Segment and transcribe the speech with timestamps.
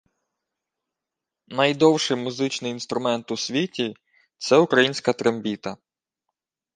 [1.47, 3.95] Найдовший музичний інструмент у світі—
[4.37, 5.77] це українська трембіта